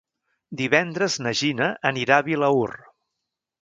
Divendres 0.61 1.19
na 1.27 1.35
Gina 1.43 1.69
anirà 1.93 2.19
a 2.21 2.29
Vilaür. 2.33 2.71